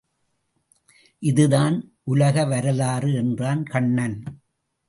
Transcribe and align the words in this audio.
இதுதான் 1.19 1.93
உலக 2.03 2.45
வரலாறு 2.45 3.13
என்றான் 3.13 3.63
கண்ணன். 3.63 4.23